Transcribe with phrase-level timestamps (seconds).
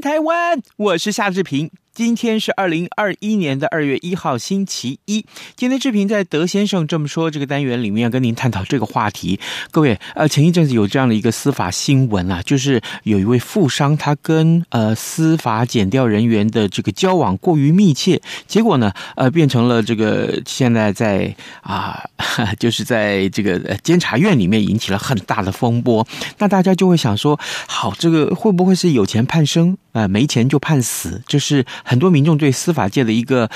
[0.00, 1.70] 台湾，我是夏志平。
[1.96, 5.24] 今天是二零二一年的二月一号，星期一。
[5.56, 9.40] 今天志平在德先生这么说这个单元里面要跟您探讨这个话题。
[9.70, 22.04] 各位，呃，前一阵子有这样的一个司法新闻啊，就是有一位富商，他跟呃司法检调人员的这个交往过于密切，结果呢，呃，变成了这个现在在啊、
[22.36, 26.06] 呃， 就是在这个监察院里面引起了很大的风波。
[26.36, 29.78] 那大家就会想说，好，这个会不会是有钱判生？
[29.92, 33.48] 呃，没钱就判死，就是很多民众对司法界的一个。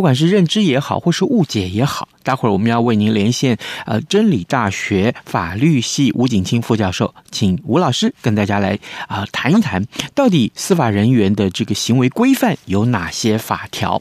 [0.00, 14.00] 不管是认知也好，或是误解也好，待会儿我们要为您连线呃真理大学法律系吴景清副教授，请吴老师跟大家来啊、呃、谈一谈，到底司法人员的这个行为规范有哪些法条？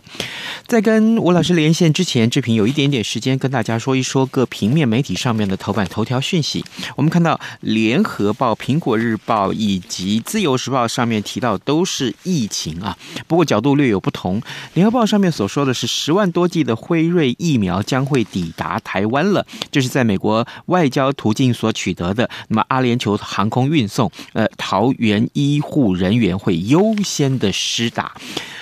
[0.65, 6.63] 在跟吴老师连线之前，志平有一点点时间跟大家说一说各平面媒体上面的头版头条讯息。
[6.95, 12.97] 我们看到《联合报》、《苹果日报》以及《自由时报》上面提到都是疫情啊，
[13.27, 14.39] 不过角度略有不同。
[14.75, 15.88] 《联合报》上面所说的是。
[15.89, 22.29] 十万多剂的辉瑞疫苗将会抵达台湾了，这是在美国外交途径所取得的。
[22.47, 28.13] 那么阿联酋航空运送，呃，桃园医护人员会优先的施打。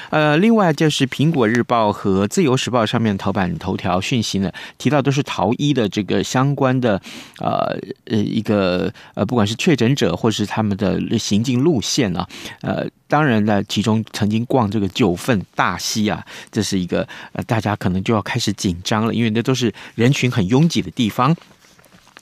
[0.10, 7.02] 呃，另外就是《苹果日报》和《自由时报》上面头版头条讯息呢，提到都是桃医的这个相关的
[7.40, 12.28] 呃呃一个呃，不管是确诊者或是他们的行进路线啊，
[12.62, 21.36] 呃，当然呢，其中曾经逛这个九份大溪啊，这是一个呃，大家可能就要开始紧张了，因为那都是人群很拥挤的地方。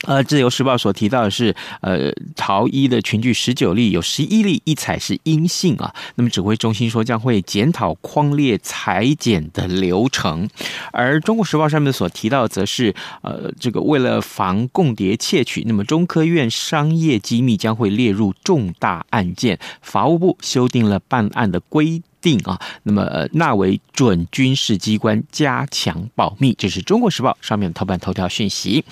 [0.05, 5.93] 呃，《自由时报》所提到的是，呃，桃医的群聚十九例，有十一例一采是阴性啊。
[6.15, 10.47] 那么指挥中心说将会检讨框列裁剪的流程，
[10.91, 22.01] 而《中国时报》上面所提到则是，呃，这个为了防共谍窃取，那么中科院商业机密将会列入重大案件，法务部修订了办案的规。
[22.25, 28.83] 定啊，那么纳为准军事机关加强保密，这是中国时报上面的头版头条讯息。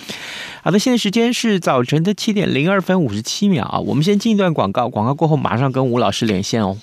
[0.61, 6.77] 好的，现在时间是早晨的七点零二分五十七秒啊，我们先进一段广告，广告过后马上跟吴老师连线哦。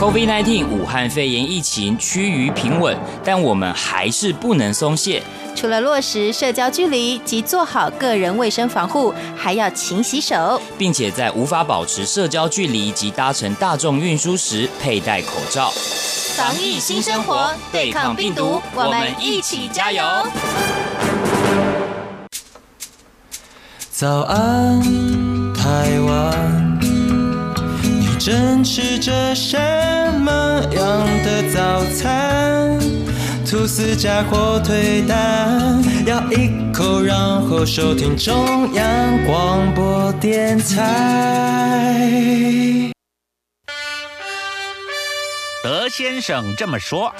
[0.00, 5.22] COVID-19 武汉肺炎疫情趋于平稳，但我们还是不能松懈。
[5.54, 15.72] 除了落实社交距离及做好个人卫生防护，还要勤洗手，并且在无法保持社交距离及搭乘大众运输时佩戴口罩。
[16.36, 20.02] 防疫新生活，对抗病毒，我们一起加油！
[23.90, 24.82] 早安，
[25.54, 26.63] 台湾，你
[28.24, 29.58] 正吃着什
[30.18, 30.32] 么
[30.72, 32.80] 样的早餐？
[33.46, 37.14] 吐司加火腿蛋，咬一口，然
[37.46, 42.00] 后收听中央广播电台。
[45.62, 47.14] 德先生这么说。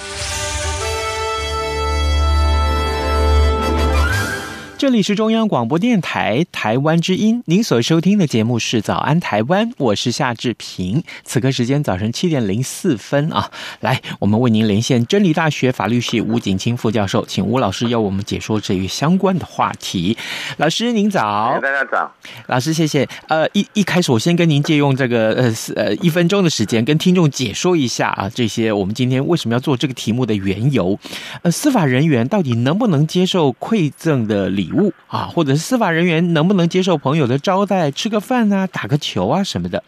[4.85, 11.03] 这里是中央广播电台台湾之音，您所收听的节目是《早安台湾》，我是夏志平。
[11.23, 13.51] 此刻时间早晨七点零四分啊，
[13.81, 20.19] 来，我们为您连线真理大学法律系吴景清副教授，请吴老师要我们解说这一相关的话题。
[20.59, 22.13] 老师您早，大家早。
[22.49, 23.09] 老师谢谢。
[23.29, 30.99] 呃，一一开始我先跟您借用这个呃呃一分钟的时间，跟听众解说一下啊，这些我们今天为什么要做这个题目的缘由。
[31.41, 34.93] 呃，司法人员到底能不能接受馈赠的礼物？
[35.07, 39.83] 啊，或者是司法人员能不能接受朋友的招待，吃个饭啊，打个球啊什么的？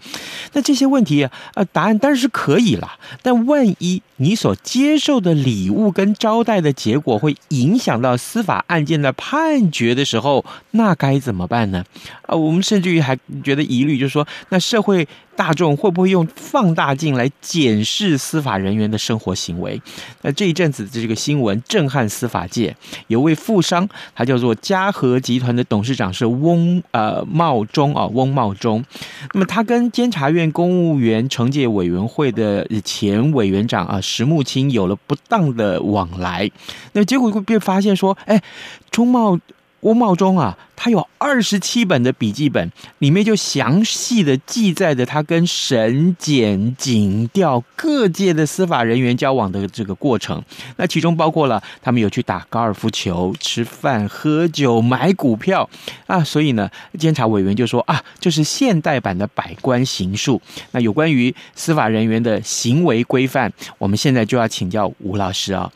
[0.53, 2.93] 那这些问题啊，呃，答案当然是可以了。
[3.23, 11.85] 但万一你所接受的礼物跟招待的结果会影响到司法案件的判决的时候，那该怎么办呢？
[12.23, 19.81] 啊，我们甚至于还觉得疑虑，就是说，那社会大众会不会用放大镜来检视司法人员的生活行为？
[20.23, 22.75] 那这一阵子的这个新闻震撼司法界，
[23.09, 28.83] 有位富商，他叫做嘉禾集团的董事长是翁呃茂忠啊，翁茂忠。
[29.35, 36.49] 那么他跟监察院公务员惩戒委员会的前委员长啊石木青有了不当的往来，
[36.93, 38.41] 那结果会被发现说，哎，
[38.91, 39.39] 中茂。
[39.81, 50.43] 翁茂忠啊，他有二十七本的笔记本，里面就详细的记载着他跟审检警调各界的司法人员交往的这个过程。
[50.77, 55.69] 那其中包括了他们有去打高尔夫球、吃饭、喝酒、买股票
[56.07, 56.25] 啊。
[56.25, 56.69] 所以呢，
[56.99, 60.41] 监察委员就说啊，这是现代版的百官行术。
[60.73, 65.71] 那有关于司法人员的行为规范，我们现在就要请教吴老师啊。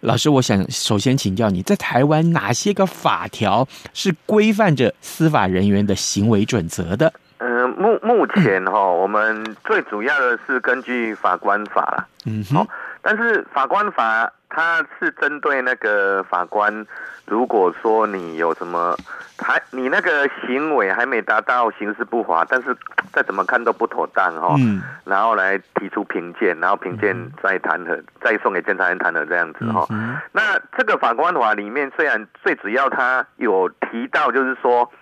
[0.00, 7.12] 老师，我想首先请教你在台湾哪些个法条是规范着司法人员的行为准则的？
[7.38, 12.06] 嗯、呃，目目前哈，我们最主要的是根据法官法啦。
[12.24, 12.66] 嗯，好，
[13.02, 16.84] 但是法官法它是针对那个法官，
[17.24, 18.94] 如果说你有什么。
[19.42, 22.76] 还你那个行为还没达到刑事不法，但是
[23.10, 29.86] 再怎么看都不妥当哈，嗯、然后来提出评鉴，然后评鉴再弹劾，嗯、再送给检察院弹劾这样子哈。
[29.88, 34.92] 嗯、那这个法官法里面虽然最主要他有提到，就是说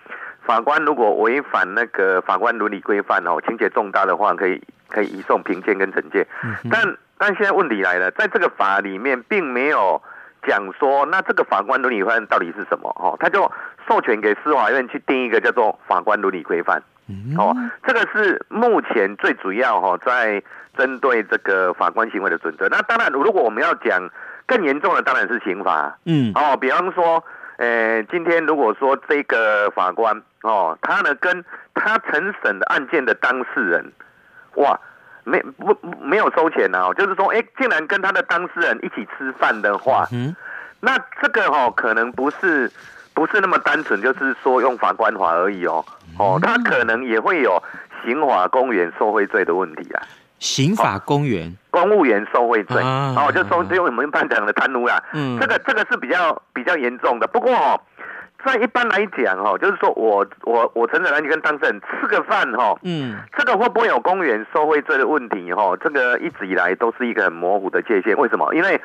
[0.45, 6.25] 法官如果违反那个法官伦理规范哦，情节重大的话，可以可以移送评鉴跟惩戒。
[6.45, 6.81] 嗯、但
[7.19, 10.01] 但现在问题来了，在这个法里面并没有
[10.47, 12.89] 讲说，那这个法官伦理规范到底是什么？
[12.97, 13.51] 哦，他就。
[13.87, 16.79] 授权给司法院去定一个叫做法官伦理规范，
[17.39, 17.57] 哦，
[17.87, 20.43] 这个是目前最主要哈，在
[20.77, 22.69] 针对这个法官行为的准则。
[22.69, 24.07] 那当然，如果我们要讲
[24.45, 27.23] 更严重的，当然是刑法，嗯，哦，比方说，
[27.57, 31.43] 呃，今天如果说这个法官哦，他呢跟
[31.73, 33.91] 他承审的案件的当事人，
[34.53, 34.79] 哇，
[35.23, 40.35] 没不没有收钱呢，就是说，哎，竟然跟他的当事人一起吃饭的话，嗯，
[40.79, 42.71] 那这个哦可能不是。
[43.11, 45.83] 不是那么单纯，就是说用法官法而已哦，
[46.17, 47.61] 哦，他可能也会有
[48.01, 50.01] 刑法公务员受贿罪的问题啊。
[50.37, 55.03] 刑法公务员，公务员受贿罪，哦，就说就我们一般讲的贪污啦。
[55.11, 57.27] 嗯，这个这个是比较比较严重的。
[57.27, 57.81] 不过哦，
[58.45, 65.75] 在一般来讲哦，就是说我我我承认，你跟当事人吃个饭哈，嗯，这个会不会有公务员受贿罪的问题哈？
[65.77, 68.15] 这个一直以来都是一个很模糊的界限。
[68.17, 68.53] 为什么？
[68.53, 68.79] 因为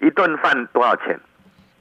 [0.00, 1.18] 一顿饭多少钱？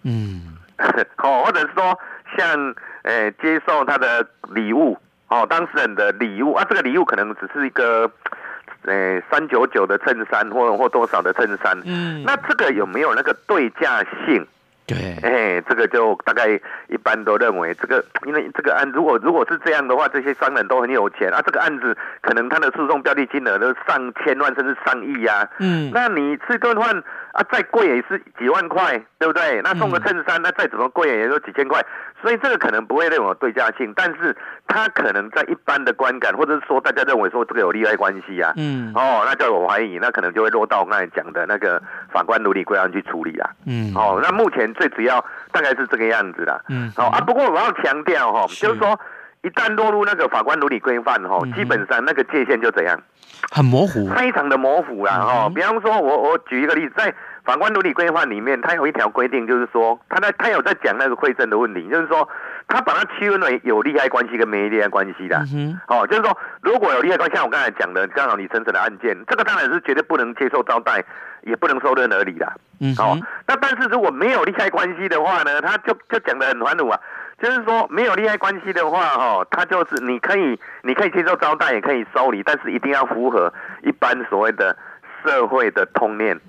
[0.04, 0.58] 嗯。
[1.18, 2.00] 哦，或者是说
[2.38, 4.96] 像呃接受他的礼物
[5.28, 8.12] 哦，当事人的礼物啊，这个礼物可能只是一个
[8.84, 14.46] 呃三九九的衬衫或或多少的衬衫，嗯，那这个有没有那个对价性？
[14.88, 16.48] 对，哎，这个就大概
[16.88, 27.04] 一般都认为这个，因为这个案如果如果是这样的话，这些商人都很有钱啊，这个案子可能他的诉讼标的金额都上千万甚至上亿呀，啊，嗯，那你这顿饭。
[27.38, 29.62] 啊，再贵也是几万块，对不对？
[29.64, 31.80] 那送个衬衫，那再怎么贵也就几千块，
[32.20, 34.36] 所以这个可能不会认为有对价性，但是
[34.68, 41.80] 他可能在一般的观感，或者是说大家认为说这个有利害关系啊，嗯，哦，那叫我怀疑，那可能就会落到我刚才讲的那个
[42.12, 49.00] 法官伦理归案去处理啊，嗯，哦，那目前最主要大概是这个样子啦，嗯，哦啊，不过我要强调哈，就是说
[49.48, 53.02] 一旦落入那个法官伦理规范哈，基本上那个界限就怎样？
[53.50, 55.46] 很模糊，非常的模糊啦哈。
[55.46, 57.14] 嗯、比方说我，我我举一个例子，在
[57.46, 62.28] 法官伦理规范里面，它有一条规定，就是说，他在他有在讲那个馈赠的问题，就是说，
[62.68, 65.38] 他把它区分为有利害关系跟没利害关系的。
[65.38, 71.02] 嗯哼，哦，就是说，如果有利害关系，像我刚才讲的，刚好你审审的案件，这个当然是绝对不能接受招待，
[71.44, 72.52] 也不能受任何理的。
[72.82, 73.18] 嗯哼，哦，
[73.48, 77.00] 那但是如果没有利害关系的话呢，他就就讲的很含糊啊。
[77.40, 83.54] 就是说，没有利害关系的话，哈，他就是你可以，你可以接受招待，也可以收礼，但是一定要符合
[83.84, 84.76] 一般所谓的
[85.24, 86.40] 社会的通念、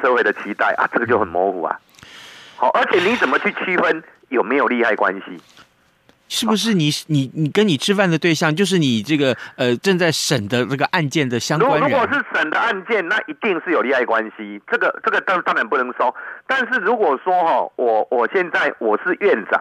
[0.00, 1.76] 社会的期待啊，这个就很模糊啊。
[2.56, 5.42] 好，而且你怎么去区分有没有利害关系？
[6.28, 11.90] 是不是你你你跟你吃饭的对象就是你这个呃正在审的这个案件的相关人？
[11.90, 16.14] 如果是审的案件，那一定是有利害关系，这个这个当当然不能收。
[16.46, 19.60] 但是如果说哈，我我现在我是院长。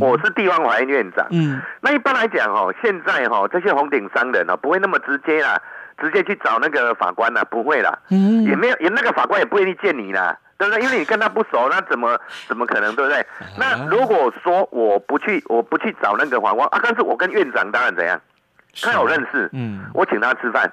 [0.00, 1.26] 我是地方法院院长。
[1.30, 5.60] 嗯，那一般来讲哦，现在哈这些红顶商人哦，不会那么直接啦，
[6.00, 7.98] 直接去找那个法官啦，不会啦。
[8.10, 10.82] 嗯，也没有，也那个法官也不愿意见你啦，对不对？
[10.82, 13.26] 因为你跟他不熟，那怎么怎么可能，对不对？
[13.58, 18.20] 那如果说我不去，我不去找那个法官啊，但是我跟院长当然怎样，
[18.82, 20.70] 他有认识，嗯，我请他吃饭。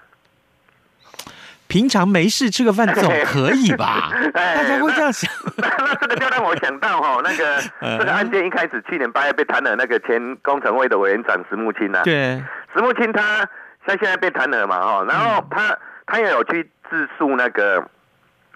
[1.70, 4.12] 平常没事吃个饭总可以吧？
[4.34, 5.32] 大家会这样想。
[5.56, 7.62] 那 那这个就让我想到哈，那个
[8.00, 12.02] 这个案件一开始去年八月被弹劾那个前工程会的委员长石木清呐。
[12.04, 12.44] 对，
[12.76, 13.48] 石木清他
[13.86, 17.86] 他现在被弹劾嘛，哈，然后他他也有去自诉那个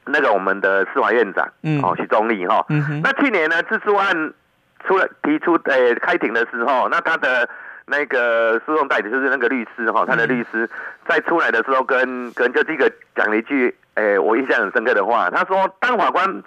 [0.05, 4.33] 那个我们的司法院长，嗯，哦，徐宗立哈，嗯哼，那去年呢，自诉案
[4.87, 7.47] 出了提出呃开庭的时候，那他的
[7.85, 10.69] 那个诉讼代理就是那个律师哈，他的律师
[11.07, 16.43] 在出来的时候跟跟就这个讲了一句，诶，我印象很深刻的话，他说当法官。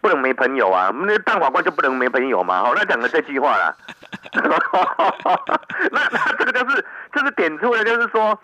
[0.00, 0.90] 不能没朋友啊！
[0.94, 2.62] 那当法官就不能没朋友嘛？
[2.62, 3.74] 好，那讲了这句话啦。
[5.90, 6.84] 那那这个就是
[7.14, 8.38] 就是点出来，就是说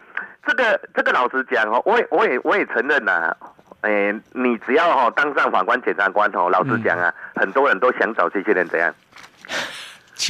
[0.46, 3.36] 这个这个老实讲哦，我也我也我也承认呐、啊。
[3.82, 8.94] 哎，你只要哈当上法官、检察官哦，老实讲啊，嗯、很多人都想找这些人怎样。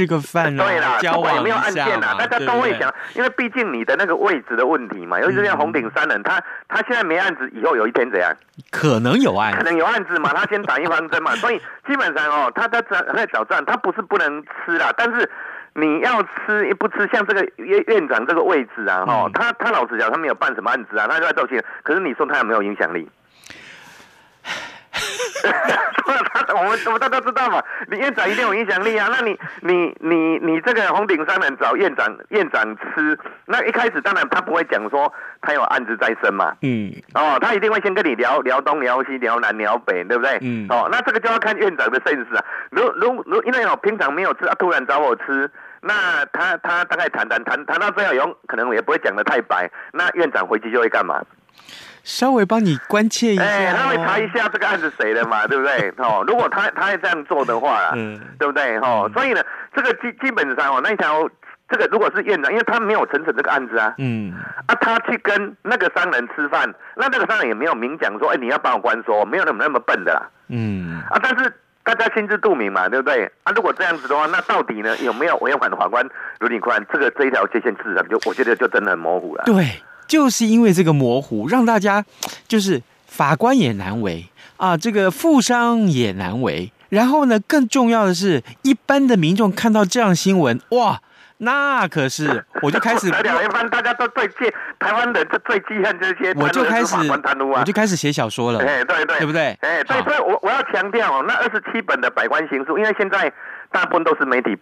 [0.00, 8.33] 吃个饭啊，对啦，交管有没有案件啊，大家都会想，因为毕竟你的那个位置的问题嘛，尤其是像红顶山人，他他现在没案子，以后有一天怎样？
[8.71, 12.80] 可能有案，可能有案子嘛，他先打预防针嘛， 所以基本上哦，他在
[13.14, 15.30] 在挑战，他不是不能吃啦，但是
[15.75, 23.07] 你要吃也不吃，像这个院院长这个位置啊，哈、嗯，他他老实讲，他没有办什么案子啊，他就在道歉，可是你说他有没有影响力？
[26.50, 29.09] 我们我们大家知道嘛，你院长一定有影响力啊。
[29.11, 36.52] 那你你你你这个红顶商人找院长院长吃，那一开始当然他不会讲说他有案子在身嘛。
[36.62, 36.92] 嗯。
[37.14, 40.38] 哦，他一定会先跟你聊聊东聊西聊南聊北，对不对？
[40.42, 40.66] 嗯。
[40.69, 42.45] 哦，那这个就要看院长的 sense 啊。
[42.71, 45.50] 如如如，因为我平常没有吃，啊，突然找我吃，
[45.83, 51.23] 那他他大概谈谈谈谈到最后有可能也不会讲的太白，那院长回去就会干嘛？
[52.02, 55.92] 稍微帮你关切一下，哎，他会查一下这个案子谁的嘛， 对不对？
[55.99, 58.76] 哦，如果他他也这样做的话，嗯，对不对？
[58.78, 59.42] 哦，所以呢，
[59.75, 61.28] 这个基基本上哦，那条
[61.69, 64.35] 这个如果是院长，因为他没有陈审这个案子啊，嗯，
[64.66, 71.52] 啊，他去跟那个商人吃饭，那那个商人也没有明讲说，哎，你要帮我关说，没有那么那么笨的啦，嗯，啊，但是
[71.85, 73.30] 大家心知肚明嘛，对不对？
[73.45, 76.04] 啊，如果这样子的话，那到底呢有没有违反法官
[76.40, 76.85] 伦理观？
[76.92, 79.83] 这个这一条界限自然就我觉得就真的很模糊了，对。
[80.11, 82.05] 就是因为这个模糊，让大家
[82.49, 84.26] 就是法官也难为
[84.57, 86.73] 啊，这个富商也难为。
[86.88, 91.00] 然后呢，更重要的是，一般的民众看到这样新闻，哇，
[91.38, 93.07] 那可是我就开始，
[93.47, 96.97] 一般大家都最记台湾人最记恨这些，我就开始
[97.57, 99.57] 我就开始写小说了，哎，对对，对不对？
[99.61, 103.33] 哎，对，所以我我要强调哦，那二十七本的百官行书，因为现在
[103.71, 104.59] 大部分都是媒体。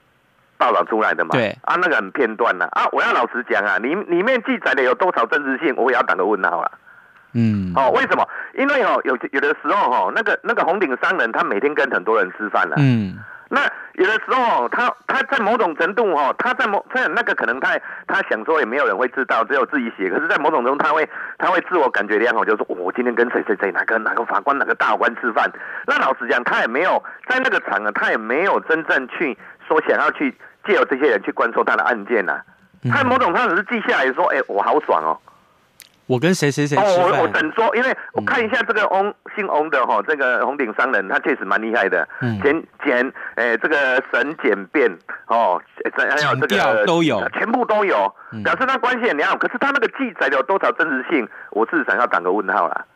[0.58, 1.30] 报道出来的嘛？
[1.32, 2.86] 对啊，那个很片段呐啊！
[2.92, 6.70] 我要老实讲啊，里里面记载的有多少真实性，我也要打个问号啊。
[7.34, 8.28] 嗯，哦，为什么？
[8.54, 12.76] 因为哦，有有的时候哦，那个那个红顶商人他每天跟很多人吃饭了。
[12.78, 13.16] 嗯。
[13.50, 13.62] 那
[13.94, 20.10] 有的时候，他他在某种程度哈，他在某在那个可能他他想说也没有人会知道，只有自己写。
[20.10, 25.50] 可是，在某种程度，他会他会自我感觉良好，就是说我今天跟谁谁谁哪个哪个法官哪个大法官吃饭。
[25.86, 30.36] 那老实讲，他也没有在那个场合，他也没有真正去说想要去
[30.68, 32.44] 借由这些人去关注他的案件呐、啊。
[32.92, 35.16] 他某种他只是记下来说，哎，我好爽哦。
[36.06, 42.08] 我跟谁谁谁哦，我我等说，因为我看一下这个翁姓翁的哈，这个红顶商人，他确实蛮厉害的，
[42.42, 44.90] 检检诶，这个神简便
[45.26, 45.60] 哦，
[45.94, 49.36] 还有这个都有，全部都有，表示他关系很良好。
[49.36, 52.86] 可是他那个记载有多少真实性，我至少要打个问号啦。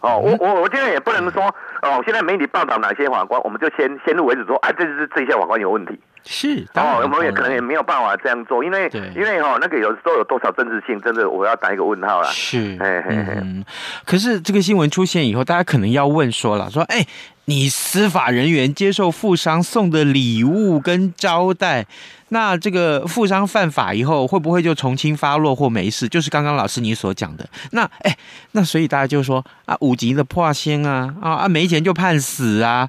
[0.00, 1.42] 哦，我我我现在也不能说
[1.82, 5.98] 哦，现在媒体报道哪些法官，我们就先先入为主说，哎，这就是这些法官有问题。
[6.28, 12.28] 是哦，我们也可能也没有办法这样做，因为因为哈那个有时候有多少政治性，真的我要打一个问号啦。
[12.30, 13.64] 是，嗯，
[14.04, 17.06] 可是这个新闻出现以后，大家可能要问说了，说哎，
[17.44, 21.86] 你司法人员接受富商送的礼物跟招待，
[22.28, 26.08] 那这个富商犯法以后会不会就从轻发落或没事？
[26.08, 28.16] 就是刚刚老师你所讲的，那哎，
[28.52, 32.88] 那所以大家就说啊，五级的破先啊啊啊，没钱就判死啊，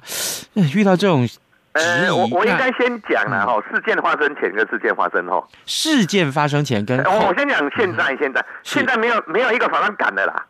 [0.74, 1.28] 遇到这种。
[1.72, 5.46] 呃，我我应该先讲了哈，事件发生前跟事件发生后。
[5.64, 10.46] 事件发生前跟我我先讲现在现在现在没有没有一个法官敢的啦。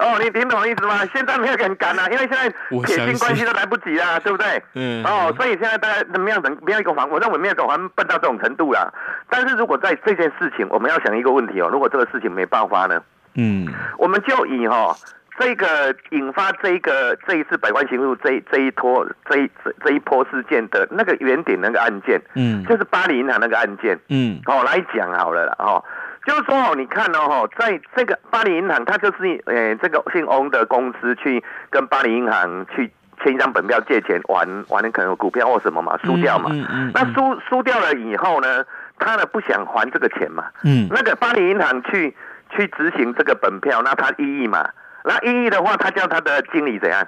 [0.00, 1.04] 哦，你听懂我意思吗？
[1.12, 2.48] 现在没有人敢了，因为现在
[2.84, 4.62] 撇清关系都来不及了，对不对？
[4.74, 5.04] 嗯。
[5.04, 8.92] 哦，所以现在大家没有人没有一个法，我认为没有一个法官笨到这种程度了。
[9.28, 13.02] 但是如果在这件事情，我们要想一个问题哦，如果这个事情没爆发呢？
[13.34, 13.66] 嗯。
[13.98, 14.94] 我们就以哈。
[15.38, 25.84] 这个引发这一个这一次百官行动这一这一拖这一这这一波事件的那个原点那个案件，嗯，就是巴黎银行那个案件，嗯，哦来讲好了啦，哦，
[26.26, 32.92] 就是说哦，你看哦，在这个巴黎银行，它就是诶这个姓翁的公司去跟巴黎银行去
[33.22, 38.64] 签一张本票借钱玩玩可能股票或什么嘛，输掉嘛，嗯嗯，那输输掉了以后呢，
[38.98, 42.14] 他呢不想还这个钱嘛，嗯，那个巴黎银行去
[42.50, 44.68] 去执行这个本票，那他异议嘛。
[45.04, 47.06] 那异议的话，他叫他的经理怎样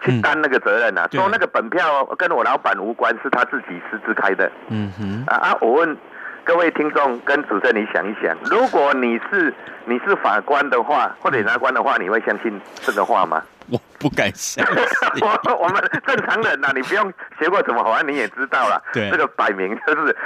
[0.00, 1.06] 去担那个责任啊？
[1.12, 4.50] 说那个本票跟我老板无关，是他自己私自开的。
[4.68, 5.24] 嗯哼。
[5.28, 5.56] 啊啊！
[5.60, 5.96] 我问
[6.44, 13.42] 各位听众跟主持人，你想一想，如果你是你是法官的话，或者检察官的话，你会相信这个话吗？
[13.70, 14.74] 我不敢相信。
[15.22, 18.82] 我 我们正常人呐、啊，你不用学过什么法官，你也知道了。
[18.92, 20.16] 对，这个摆明就是，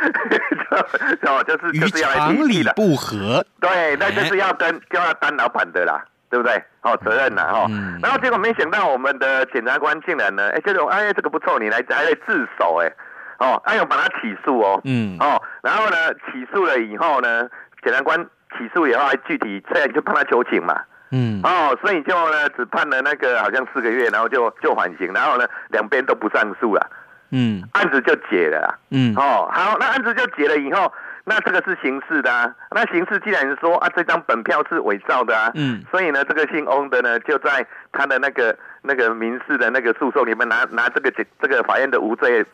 [1.29, 3.45] 哦，就是就是要来理不合。
[3.61, 6.61] 对，那就是要跟就要当老板的啦，对不对？
[6.81, 7.99] 哦，责任呐，哦、嗯。
[8.03, 12.91] 然后结果没想到我们的检察官竟然呢，哎，这种哎，这个不错，你来还来自首哎。
[13.39, 17.49] 哦，还有把他起诉哦，嗯，哦，然后呢，起诉了以后呢，
[17.83, 18.19] 检察官
[18.57, 26.91] 起诉以后还具体这样就判他求情嘛，嗯，哦，所以就呢只判了那个好像四个月，然后就就缓刑，然后呢两边都不上诉了，
[27.31, 28.61] 嗯，案子就解了。
[28.61, 30.91] 啦，嗯，哦，好，那案子就解了以后，
[31.25, 42.47] 那这个是刑事的啊，那刑事既然说啊这张本票是伪造的啊，嗯，所以呢这个姓翁的呢就在他的那个那个民事的那个诉讼里面拿拿这个这这个法院的无罪。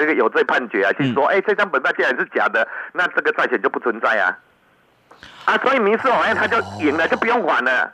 [0.00, 4.38] 那个有罪判决啊，就是说，哎、嗯，这张本票既然是假的，那这个债权就不存在啊，
[5.44, 7.92] 啊，所以民事法院他就赢了，就不用还了。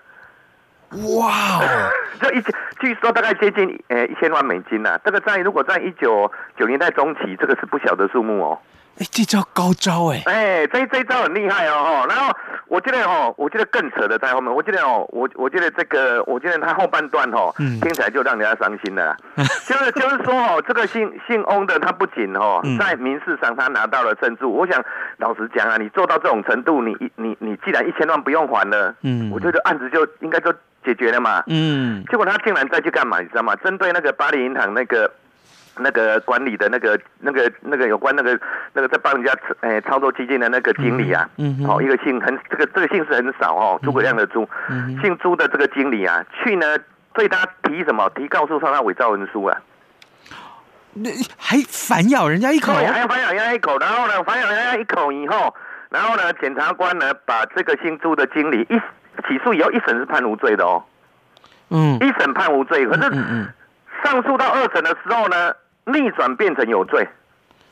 [1.18, 1.60] 哇，
[2.20, 8.58] 这一千，据说大概接近呃一千万美金呐、啊，这个在如果在一九九年代中期，这个是不小的数目哦。
[8.98, 10.22] 哎，这招高招哎！
[10.26, 12.34] 哎，这这招很厉害哦，然后
[12.66, 14.52] 我觉得哦，我觉得更扯的在后面。
[14.52, 19.16] 我觉得哦，我我觉得这个，我觉得他后半段哦，嗯、听起来就让人家伤心了。
[19.36, 24.52] 就是就是说哦，这个姓姓翁的，他不仅哦，在民事上他拿到了胜诉。
[24.52, 24.84] 我想
[25.18, 30.52] 老实讲啊，你做到这种程度，你你你既然一千万不用还了，嗯，我觉得案子就应该就
[30.84, 31.44] 解决了嘛。
[31.46, 33.20] 嗯，结果他竟然再去干嘛？
[33.20, 33.54] 你知道吗？
[33.62, 35.08] 针对那个巴黎银行那个。
[35.80, 38.38] 那个管理的那个、那个、那个有关那个、
[38.72, 46.66] 那个在帮人家诶操作基金的那个经理啊，嗯，好、嗯哦，一个姓很这个这个姓氏很少哦，诸葛亮的朱，嗯，姓朱的这个经理啊，去呢
[47.12, 48.08] 对他提什么？
[48.10, 49.60] 提告诉他他伪造文书啊，
[50.94, 55.54] 那还反咬人家一口，还要反咬人家一口，然后呢反咬人家一口以后，
[55.90, 58.76] 然后呢检察官呢把这个姓朱的经理一
[59.28, 60.84] 起诉以后，一审是判无罪的哦，
[61.70, 63.10] 嗯，一审判无罪，可是
[64.04, 65.52] 上诉到二审的时候呢？
[65.92, 67.08] 逆转变成有罪，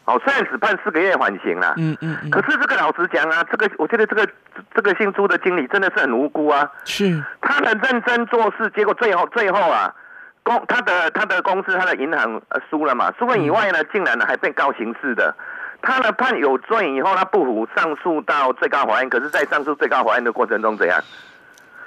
[0.05, 4.29] 哦，虽然只判四个月缓刑啦，嗯嗯，可是这个老实讲啊，这个我觉得这个
[4.75, 9.95] 这个姓朱的经理真的是很无辜啊，是，他很认真做事，结果最后最后啊，
[10.43, 15.35] 公他的他的公司他的银行输了嘛，输了以外呢，竟然呢还被告刑事的，
[15.83, 21.01] 他呢判有罪以后，他不服上诉到最高法院，可是，在上诉最高法院的过程中怎样？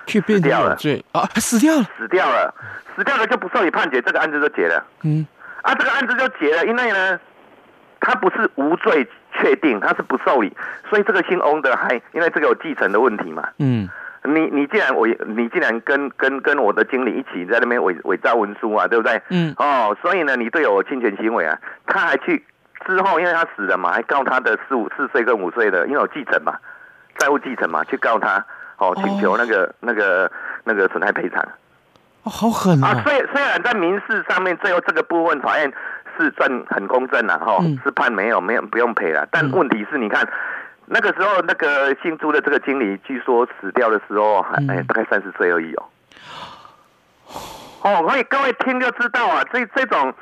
[0.05, 1.05] 去变掉了，罪。
[1.11, 2.53] 啊，死掉了，死掉了，
[2.95, 5.25] 死掉了就不受理判决，这个案子就结了，嗯。
[5.61, 7.19] 啊，这个案子就结了，因为呢，
[7.99, 10.55] 他不是无罪确定，他是不受理，
[10.89, 13.47] 所以这个姓翁的还因为这个有继承的问题嘛。
[13.59, 13.89] 嗯，
[14.23, 19.21] 你你既然我，你既然跟跟跟我的经理一起在那边伪伪造文书啊，对不对？
[19.29, 19.53] 嗯。
[19.57, 22.45] 哦，所以呢，你对我侵权行为啊，他还去
[22.85, 26.55] 之后，因为他死了嘛，还告他的四五四岁跟五岁的，因为有继承嘛，
[27.17, 28.45] 债务继承嘛，去告他，
[28.77, 30.31] 哦，请求那个、哦、那个
[30.63, 31.45] 那个损害赔偿。
[32.29, 33.01] 哦，好狠啊！
[33.03, 35.73] 虽虽然在民事上面，最后这个部分法院
[36.15, 39.27] 是算很公正了哈，是判没有没有不用赔了。
[39.31, 40.29] 但问题是你看，
[40.85, 45.83] 那个时候那个姓朱的这个经理，据说死掉的时候还哎大概三十岁而已哦。
[47.81, 50.13] 哦，所以各位听就知道啊，这这种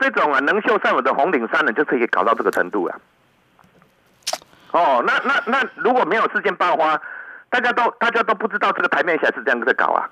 [0.00, 2.96] 这种啊能秀善舞的红顶商人就可以搞到这个程度啊。
[4.72, 6.98] 哦，那那那如果没有事件爆发，
[7.50, 10.08] 大家都大家都不知道这个台面下是这样在搞啊。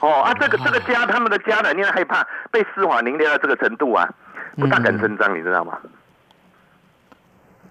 [0.00, 4.08] 哦啊，这个这个家，他们的家人因为害怕被司法凌虐到这个程度啊，
[4.56, 5.78] 不大敢声张，你知道吗？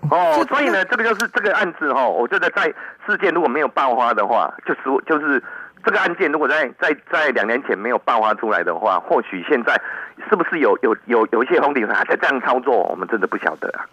[0.10, 2.64] 哦，所以呢，这个就是这个案子哦，我觉得在
[3.06, 5.42] 事件如果没有爆发的话，就是就是
[5.84, 9.82] 这个案件如果在在在两年前没有爆发出来的话，或许现在
[10.30, 13.86] 是不是有有有有一些红顶还在这样操作，我们真的不晓得啊。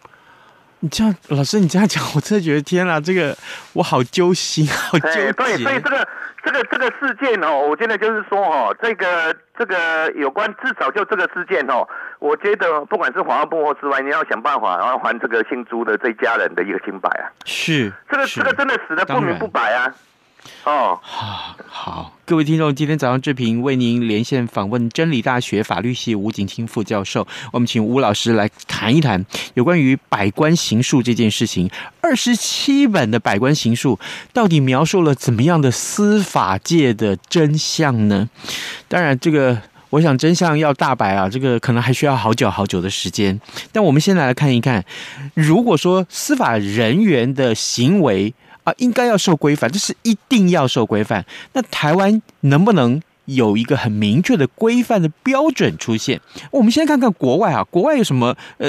[0.81, 3.35] 你这样，老师，你这样讲，我真的觉得天啊，这个
[3.73, 5.33] 我好揪心，好纠结。
[5.33, 6.07] 对，所以这个这
[6.55, 11.87] 个这个事件哦，我觉得就是说哦，这个这个有关至少就这个事件哦，
[12.19, 17.29] 我觉得不管是法务部或之外，你要想办法，然后还这个姓朱的这家人的一个清白啊。
[17.45, 19.93] 是，这个这个真的死的不明不白啊。
[20.64, 31.70] 哦，好，好，各位听众，今天早上志平为您连线访问真理大学法律系吴景清副教授，我们请吴老师来谈一谈有关于百官行述这件事情。
[32.00, 33.98] 二十七本的百官行述
[34.33, 38.28] 到底描述了怎么样的司法界的真相呢？
[38.88, 43.38] 当然，这个我想真相要大白啊，这个可能还需要好久好久的时间。
[43.70, 44.85] 但我们先来看一看，
[45.35, 48.33] 如果说司法人员的行为，
[48.64, 51.24] 啊，应该要受规范，这是一定要受规范。
[51.53, 56.20] 那台湾能不能有一个很明确的规范的标准出现。
[56.50, 58.68] 我们先看看国外啊，国外有什么呃，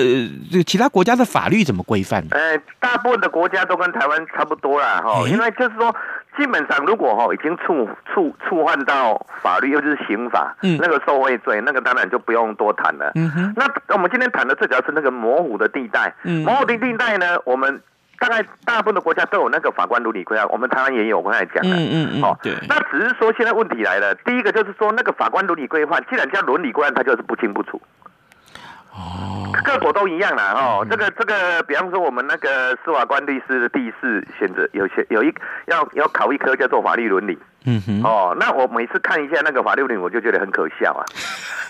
[0.52, 2.38] 这个其他国家的法律怎么规范的？
[2.38, 5.94] 呃，大部分的国家都跟台湾差不多啦，哈，因为就是说。
[6.38, 13.10] 基本上，如果哈已经触触触犯到法律，尤其是刑法，嗯，那个受贿罪，那个当然就不用多谈了。
[13.16, 13.54] 嗯哼。
[13.56, 16.14] 那我们今天谈的最主要是那个模糊的地带。
[16.26, 16.44] 嗯。
[16.44, 17.82] 模糊的地带呢，我们
[18.20, 21.76] 大概大部分的国家都有那个法官伦理规范，我们台湾也有，我刚才讲了。
[21.76, 22.24] 嗯嗯嗯。
[22.24, 22.54] 哦，对。
[22.68, 27.82] 那只是说现在问题来了，第一个就是说那个法官伦理规范，既然叫伦理规范，它就是不清不楚。
[28.98, 35.34] 哦，各国都一样啦，哦，嗯、这个这个，比方说我们那个司法官律师的第四选择，有些有一
[35.66, 41.04] 要要考一科叫做法律伦理，嗯哼，哦，那我每次看一下那个法律伦理，我就觉得很可笑啊，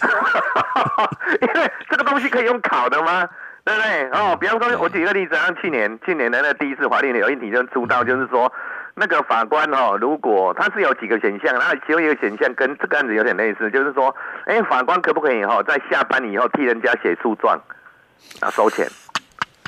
[1.41, 3.27] 因为这个东西可以用考的吗？
[3.65, 4.09] 对不对？
[4.11, 8.51] 哦，比方说，我举一个例子，像去年去年的那第一次法律伦理有一题就出道，就是说。
[8.97, 17.59] 那个法官哦，如果他是有几个选项，然后其中一个选项跟这个案子有点类似，就是说，哎，法官可不可以哈，在下班以后替人家写诉状
[18.39, 18.87] 啊，收钱？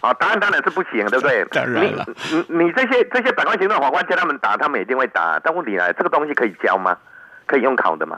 [0.01, 1.43] 啊，答案当然是不行，对不对？
[1.51, 2.05] 当然了。
[2.07, 5.37] 你你你这些这些百官行政法官叫他们打，他们一定会打。
[5.43, 6.97] 但问题来，这个东西可以教吗？
[7.47, 8.17] 可以用考的吗？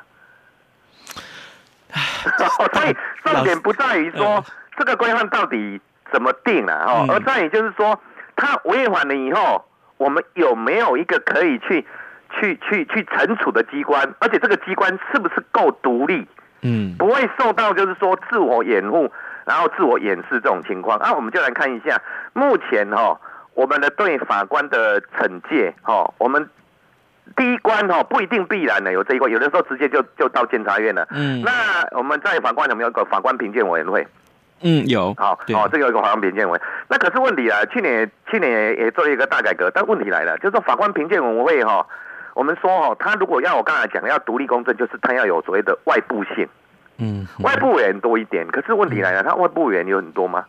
[1.89, 4.45] 所以重点不在于说
[4.79, 5.79] 这个规范到底
[6.11, 8.01] 怎么定了哦，而在也就是说，
[8.35, 9.63] 他违反了以后。
[9.99, 11.85] 我们有没有一个可以去、
[12.31, 14.01] 去、去、去惩处的机关？
[14.19, 16.25] 而且这个机关是不是够独立？
[16.61, 19.11] 嗯，不会受到就是说自我掩护，
[19.43, 20.97] 然后自我掩饰这种情况。
[20.99, 23.19] 那、啊、我们就来看一下，目前哈、哦，
[23.55, 26.49] 我们的对法官的惩戒哈，我们
[27.35, 31.05] 第一关哈不一定必然的有这一关，有的时候直接就就到监察院了。
[31.11, 31.51] 嗯，那
[31.97, 34.07] 我们在法官有没有个法官评鉴委员会？
[34.61, 41.87] 嗯，有好，好、哦，这个有一个法官评鉴委，那可是问题啊，去年去年也也做了一个大改革，但问题来了，就是说法官评鉴委员会哈，
[42.33, 46.47] 我们说哈，他如果要我刚才讲要独立公正，就是他要有所谓的外部性，
[46.97, 47.43] 嗯，嗯。
[47.43, 50.45] 外部委员多一点，可是问题来了，他外部委员有很多吗？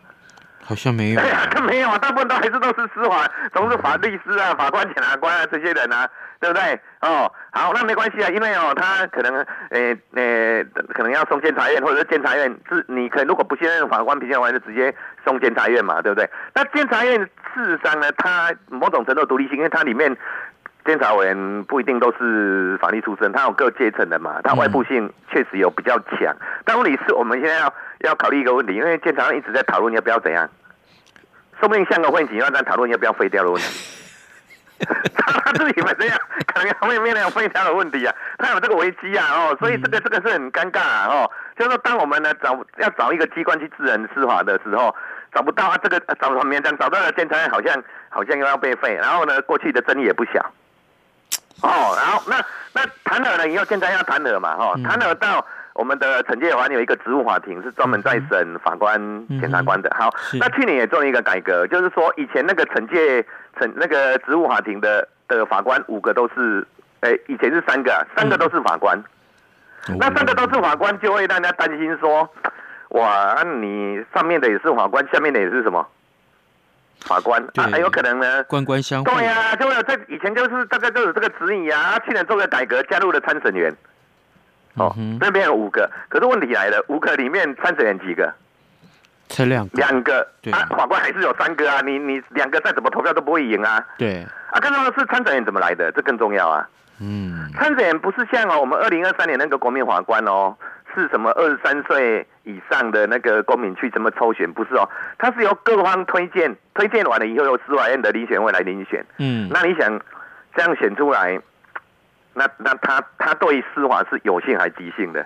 [0.71, 6.79] 好像没有，对啊，他没有啊，大部分都还是都是司法，都是法律师啊、法官、检察官啊这些人啊，对不对？
[7.01, 9.35] 哦，好，那没关系啊，因为哦，他可能，
[9.69, 16.29] 呃呃，可能要送监察院，或者是监察院是，你可能如果不信任法官评鉴完就直接送监察院嘛，对不对？
[16.53, 17.19] 那监察院
[17.53, 20.15] 事实上呢，它某种程度独立性，因为它里面
[20.85, 26.33] 监察委员不一定都是法律出身，它有各阶层的嘛，它外部性确实有比较强。
[26.63, 27.73] 但问题是我们现在要
[28.05, 30.49] 要考虑一个问题，因为监察院一直在讨论要不要怎样。
[31.61, 33.69] 说不定像个问题，要在讨论要不要废掉的问题。
[35.13, 44.95] 他自己本身这样，可能会面面临废掉的问题啊，他有这个危机啊，哦，所以这个这个是很尴尬啊，哦，就是说当我们呢找要找一个机关去治人司法的时候，
[45.31, 50.43] 找不到啊，这个找旁边这样找到了监察院，好像好像又要被废，然后呢，过去的争议也不小。
[51.61, 52.43] 哦，然后那
[52.73, 55.45] 那弹劾了以后，监察院要弹劾嘛，哦，弹劾到。
[55.73, 58.99] 我们的惩戒法有一个职务法庭，是专门在审法官、
[59.39, 59.89] 检察官的。
[59.97, 63.25] 好，那去年也做了一个改革，就是说以前那个惩戒
[63.59, 66.67] 惩那个职务法庭的的法官五个都是，
[67.01, 69.01] 诶，以前是三个，三个都是法官。
[69.97, 72.29] 那三个都是法官，就会让人家担心说，
[72.89, 75.87] 哇，你上面的也是法官，下面的也是什么
[76.99, 77.63] 法官啊？
[77.63, 79.09] 很有可能呢，官官相护。
[79.09, 81.97] 对呀，就这以前就是大概就有这个指引啊。
[82.05, 83.73] 去年做个改革，加入了参审员。
[84.75, 88.33] 哦，那边有五个，可是问题来了，五个里面参审人几个？
[89.27, 89.77] 才两个。
[89.77, 93.85] 两个对啊，法官还是有三个啊，你你两个再怎么投票都不会赢啊。
[93.97, 94.25] 对。
[94.51, 95.91] 啊，更重要的是参审员怎么来的？
[95.93, 96.67] 这更重要啊。
[96.99, 97.49] 嗯。
[97.53, 100.55] 参审员不是像哦，我们二零二三年那个国民法官哦，
[100.93, 104.51] 是什么二十三岁以上的那个公民去怎么抽选？
[104.51, 109.05] 不是哦，他是由各方推荐，推荐完了以后由司法院的遴选会来遴选。
[109.17, 109.49] 嗯。
[109.49, 110.01] 那你想
[110.55, 111.39] 这样选出来？
[112.33, 115.25] 那那他他对司法是有性还即兴的，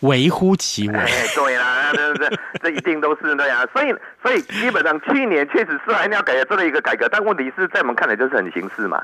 [0.00, 0.94] 微乎其微。
[1.34, 2.38] 对啦，对不对？
[2.62, 3.66] 这一定都是对啊。
[3.72, 9.02] 所以所以基本上去年确实是还要改革这么一个改革，但问题是在我们看来就是很形式嘛，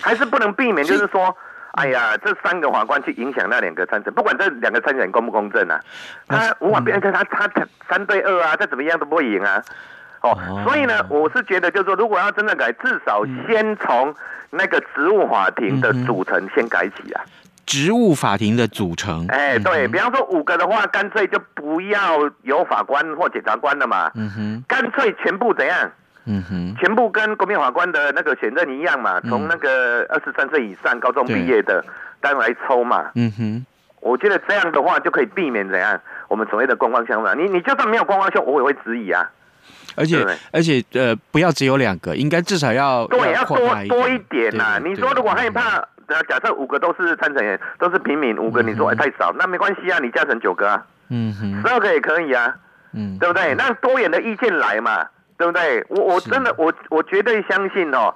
[0.00, 1.36] 还是不能避免，就是说，
[1.72, 5.80] 哎呀，这三个法官去影响那两个参审，不管这两个参审公不公正啊，
[6.26, 9.62] 他无法变成他他他三对二啊，再怎么样都不会赢啊。
[10.22, 14.14] 哦，所以呢，我是觉得就是说，如果要真的改，至少先从。
[14.54, 17.24] 那个职务法庭的组成先改起啊！
[17.64, 24.10] 职务法庭的组成，哎，对比方说五个的话，干脆就不要有法官或检察官了嘛。
[24.14, 25.90] 嗯哼，干脆全部怎样？
[26.26, 31.82] 嗯哼，全部跟国民法官的那个选任一样嘛，从那个二十三岁以上高中毕业的
[32.20, 33.10] 单来抽嘛。
[33.14, 33.66] 嗯哼，
[34.00, 35.98] 我觉得这样的话就可以避免怎样？
[36.28, 37.28] 我们所谓的官官相护。
[37.40, 39.30] 你你就算没有官官相护，我也会质疑啊。
[39.96, 44.80] 而且而且呃，不要只有两个，应该至少要对，要多多一点呐。
[44.84, 45.78] 你说如果害怕
[46.28, 52.54] 假设五个都是参成员，都是平民，五个你说哎太少，那没关系啊，你加成九个啊，嗯哼，十二个也可以啊，
[52.92, 53.54] 嗯，对不对？
[53.54, 55.06] 那多元的意见来嘛，
[55.38, 55.84] 对不对？
[55.88, 58.14] 我我真的我我绝对相信哦。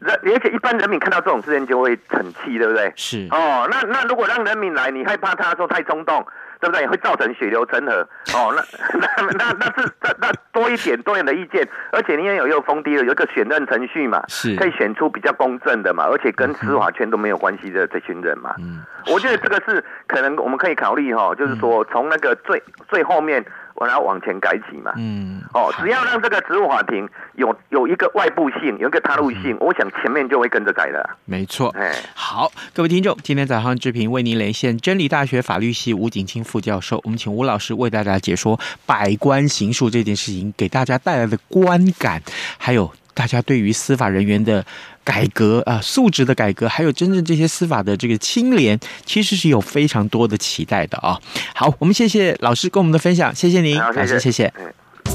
[0.00, 2.90] 人而且一般人民看到这种事情就会很气，对不对？
[2.96, 6.26] 是哦，那那如果让人民来，你害怕他说太冲动，
[6.60, 6.86] 对不对？
[6.86, 8.06] 会造成血流成河。
[8.34, 8.62] 哦，那
[9.00, 18.54] 那那那是那那多一点多一点的意见，而且你也有又封低了，有一个选任程序嘛，是可以选出比较公正的嘛，而且跟司法圈都没有关系的这群人嘛。
[18.58, 23.44] 嗯，我觉得这个是可能我们可以考虑哈、哦，就是说从那个最最后面。
[23.80, 31.08] 我要往前改起嘛，嗯，哦，只要让这个职务法庭有有一个外部性，有一个他路性，嗯、我想前面就会跟着改的。
[31.24, 42.22] 没错，哎，好，各位听众，今天早上志平为您连线真理大学法律系吴景清副教授，我们请吴老师为大家解说百官行诉这件事情给大家带来的观感，
[42.58, 44.64] 还有大家对于司法人员的。
[45.02, 51.18] 改革啊，素质的改革，还有真正这些司法的这个清廉，其实是有非常多的期待的啊。
[51.54, 54.52] 好，我们谢谢老师跟我们的分享，谢谢您，好，谢谢，谢谢。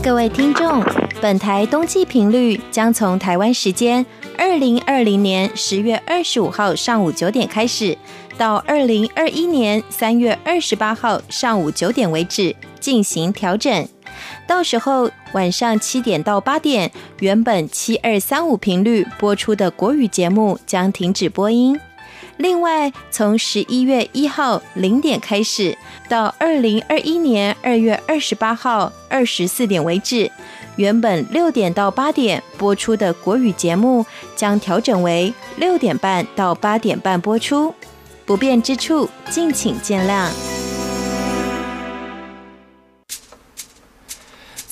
[0.03, 0.83] 各位听众，
[1.21, 4.05] 本台冬季频率将从台湾时间
[4.37, 7.97] 二零二零年十月二十五号上午九点开始，
[8.37, 13.87] 到二零二一年三月二十八号上午九点为止进行调整。
[14.47, 21.79] 到时候晚上七点到八点，原本七二三五频率播出的国语节目将停止播音。
[22.37, 25.77] 另外，从十一月一号零点开始，
[26.09, 30.29] 到二零二一年二月二十八号二十四点为止，
[30.75, 34.05] 原本六点到八点播出的国语节目
[34.35, 37.73] 将调整为六点半到八点半播出。
[38.25, 40.54] 不便之处，敬请见谅。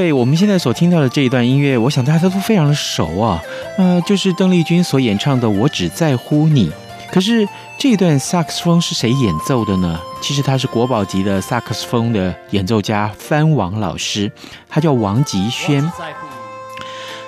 [0.00, 3.38] 对，我们现在所听到的这一段音乐，我想大家都非常的熟啊，
[3.76, 6.70] 呃，就是邓丽君所演唱的《我只在乎你》。
[7.12, 7.46] 可是
[7.78, 10.00] 这一段萨克斯风是谁演奏的呢？
[10.22, 14.32] 其实他是国宝级的萨克斯风的演奏家番王老师，
[14.70, 15.86] 他叫王吉轩。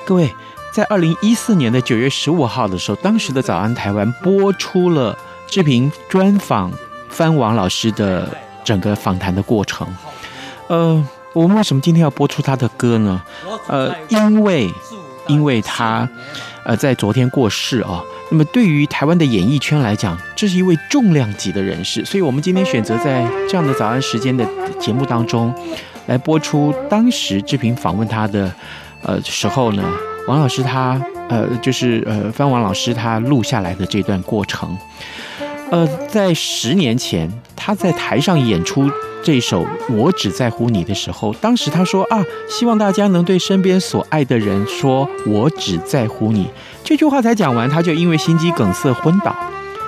[0.07, 0.33] 各位，
[0.73, 5.15] 在二零一四年的九月十五号的时候，当时的《早安台湾》播出了
[5.47, 6.73] 志平专访
[7.11, 8.27] 番王老师的
[8.65, 9.87] 整个访谈的过程，
[10.69, 11.07] 呃。
[11.35, 13.23] 我们为什么今天要播出他的歌呢？
[13.67, 14.71] 呃，因为，
[15.29, 16.09] 因为他，
[16.65, 18.03] 呃，在昨天过世啊。
[18.31, 24.47] 那么对于台湾的演艺圈来讲，这是一位重量级的人士，所以我们今天选择在这样的早安时间的
[24.79, 25.55] 节目当中，
[26.07, 28.51] 来播出当时志平访问他的，
[29.03, 29.85] 呃时候呢，
[30.27, 34.77] 王老师他，呃，就是呃，翻王老师他录下来的这段过程。
[35.73, 38.91] 呃，在十年前，他在台上演出。
[39.23, 46.51] 这首《我只在乎你》的时候，当时他说啊，希望大家能对身边所爱的人说“我只在乎你”。
[46.85, 49.35] 这句话才讲完，他就因为心肌梗塞昏倒。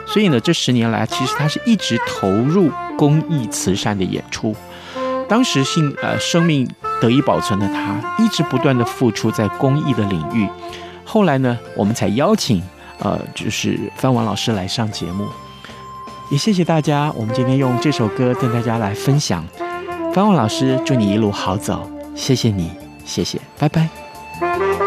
[0.06, 4.56] 所以呢，这十年来，其实他是一直投入公益慈善的演出。
[5.28, 6.66] 当时性呃生命
[6.98, 10.48] 得以保存的他，一直不断的付出在公益的领域。
[11.04, 12.62] 后来呢，我们才邀请
[13.00, 15.26] 呃就是范王老师来上节目。
[16.30, 19.44] 也谢谢大家，我们今天用这首歌跟大家来分享。
[20.12, 22.70] 梵王老师，祝你一路好走，谢谢你，
[23.04, 24.83] 谢谢，拜拜。